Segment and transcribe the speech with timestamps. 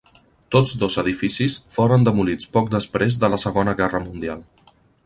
[0.55, 4.45] Tots dos edificis foren demolits poc després de la Segona Guerra mundial.